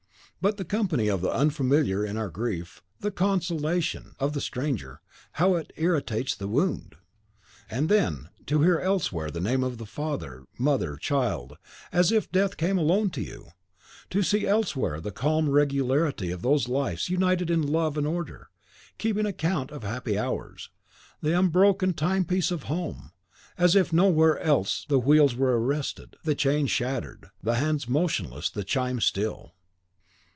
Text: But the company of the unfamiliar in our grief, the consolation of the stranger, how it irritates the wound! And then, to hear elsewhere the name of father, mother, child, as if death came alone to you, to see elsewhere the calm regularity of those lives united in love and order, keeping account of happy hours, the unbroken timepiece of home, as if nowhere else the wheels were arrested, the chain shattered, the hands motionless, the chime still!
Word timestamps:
But 0.43 0.57
the 0.57 0.65
company 0.65 1.07
of 1.07 1.21
the 1.21 1.29
unfamiliar 1.31 2.03
in 2.03 2.17
our 2.17 2.31
grief, 2.31 2.81
the 2.99 3.11
consolation 3.11 4.15
of 4.19 4.33
the 4.33 4.41
stranger, 4.41 4.99
how 5.33 5.53
it 5.55 5.71
irritates 5.77 6.33
the 6.33 6.47
wound! 6.47 6.95
And 7.69 7.89
then, 7.89 8.29
to 8.47 8.63
hear 8.63 8.79
elsewhere 8.79 9.29
the 9.29 9.39
name 9.39 9.63
of 9.63 9.79
father, 9.87 10.45
mother, 10.57 10.95
child, 10.97 11.57
as 11.91 12.11
if 12.11 12.31
death 12.31 12.57
came 12.57 12.79
alone 12.79 13.11
to 13.11 13.21
you, 13.21 13.49
to 14.09 14.23
see 14.23 14.47
elsewhere 14.47 14.99
the 14.99 15.11
calm 15.11 15.47
regularity 15.47 16.31
of 16.31 16.41
those 16.41 16.67
lives 16.67 17.07
united 17.07 17.51
in 17.51 17.61
love 17.61 17.95
and 17.95 18.07
order, 18.07 18.49
keeping 18.97 19.27
account 19.27 19.69
of 19.69 19.83
happy 19.83 20.17
hours, 20.17 20.71
the 21.21 21.37
unbroken 21.37 21.93
timepiece 21.93 22.49
of 22.49 22.63
home, 22.63 23.11
as 23.59 23.75
if 23.75 23.93
nowhere 23.93 24.39
else 24.39 24.87
the 24.89 24.97
wheels 24.97 25.35
were 25.35 25.61
arrested, 25.63 26.15
the 26.23 26.33
chain 26.33 26.65
shattered, 26.65 27.29
the 27.43 27.57
hands 27.57 27.87
motionless, 27.87 28.49
the 28.49 28.63
chime 28.63 28.99
still! 28.99 29.53